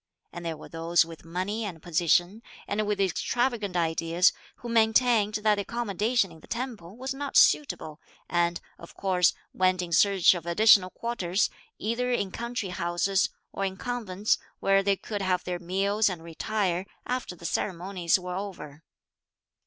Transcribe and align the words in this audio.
And 0.33 0.43
there 0.43 0.57
were 0.57 0.67
those 0.67 1.05
with 1.05 1.23
money 1.23 1.63
and 1.63 1.79
position, 1.79 2.41
and 2.67 2.87
with 2.87 2.99
extravagant 2.99 3.75
ideas, 3.77 4.33
who 4.55 4.67
maintained 4.67 5.35
that 5.43 5.53
the 5.53 5.61
accommodation 5.61 6.31
in 6.31 6.39
the 6.39 6.47
temple 6.47 6.97
was 6.97 7.13
not 7.13 7.37
suitable, 7.37 7.99
and, 8.27 8.59
of 8.79 8.95
course, 8.95 9.35
went 9.53 9.83
in 9.83 9.91
search 9.91 10.33
of 10.33 10.47
additional 10.47 10.89
quarters, 10.89 11.51
either 11.77 12.11
in 12.11 12.31
country 12.31 12.69
houses, 12.69 13.29
or 13.53 13.63
in 13.63 13.77
convents, 13.77 14.39
where 14.59 14.81
they 14.81 14.95
could 14.95 15.21
have 15.21 15.43
their 15.43 15.59
meals 15.59 16.09
and 16.09 16.23
retire, 16.23 16.87
after 17.05 17.35
the 17.35 17.45
ceremonies 17.45 18.17
were 18.17 18.33
over. 18.35 18.81